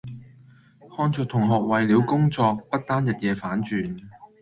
[0.97, 3.99] 看著同學為了工作不單日夜反轉